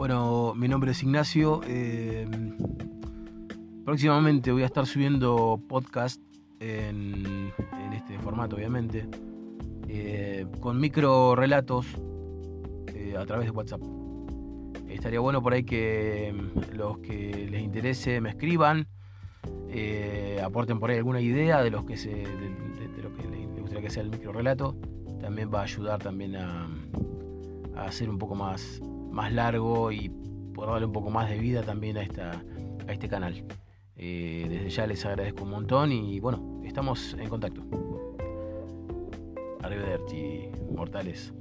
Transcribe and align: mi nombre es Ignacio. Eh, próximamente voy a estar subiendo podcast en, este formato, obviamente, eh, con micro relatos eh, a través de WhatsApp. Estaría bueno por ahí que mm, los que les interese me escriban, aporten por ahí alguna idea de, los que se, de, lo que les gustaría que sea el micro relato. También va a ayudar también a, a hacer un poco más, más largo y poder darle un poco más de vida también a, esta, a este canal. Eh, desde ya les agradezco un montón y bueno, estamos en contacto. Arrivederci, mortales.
mi 0.00 0.66
nombre 0.66 0.92
es 0.92 1.02
Ignacio. 1.02 1.60
Eh, 1.66 2.26
próximamente 3.84 4.50
voy 4.50 4.62
a 4.62 4.66
estar 4.66 4.86
subiendo 4.86 5.60
podcast 5.68 6.22
en, 6.58 7.52
este 7.94 8.18
formato, 8.18 8.56
obviamente, 8.56 9.06
eh, 9.88 10.46
con 10.60 10.80
micro 10.80 11.36
relatos 11.36 11.86
eh, 12.94 13.14
a 13.18 13.26
través 13.26 13.44
de 13.44 13.50
WhatsApp. 13.50 13.82
Estaría 14.88 15.20
bueno 15.20 15.42
por 15.42 15.52
ahí 15.52 15.64
que 15.64 16.32
mm, 16.34 16.76
los 16.76 16.98
que 17.00 17.48
les 17.50 17.62
interese 17.62 18.22
me 18.22 18.30
escriban, 18.30 18.86
aporten 20.42 20.80
por 20.80 20.90
ahí 20.90 20.96
alguna 20.96 21.20
idea 21.20 21.62
de, 21.62 21.70
los 21.70 21.84
que 21.84 21.98
se, 21.98 22.08
de, 22.08 23.02
lo 23.02 23.12
que 23.14 23.28
les 23.28 23.60
gustaría 23.60 23.82
que 23.82 23.90
sea 23.90 24.02
el 24.02 24.10
micro 24.10 24.32
relato. 24.32 24.74
También 25.20 25.50
va 25.52 25.60
a 25.60 25.64
ayudar 25.64 26.02
también 26.02 26.36
a, 26.36 26.70
a 27.76 27.84
hacer 27.84 28.08
un 28.08 28.16
poco 28.16 28.34
más, 28.34 28.80
más 29.10 29.32
largo 29.32 29.92
y 29.92 30.08
poder 30.54 30.70
darle 30.70 30.86
un 30.86 30.92
poco 30.92 31.10
más 31.10 31.28
de 31.28 31.38
vida 31.38 31.62
también 31.62 31.96
a, 31.96 32.02
esta, 32.02 32.42
a 32.86 32.92
este 32.92 33.08
canal. 33.08 33.44
Eh, 33.96 34.46
desde 34.48 34.70
ya 34.70 34.86
les 34.86 35.04
agradezco 35.04 35.44
un 35.44 35.50
montón 35.50 35.92
y 35.92 36.20
bueno, 36.20 36.62
estamos 36.64 37.14
en 37.14 37.28
contacto. 37.28 37.62
Arrivederci, 39.62 40.48
mortales. 40.74 41.34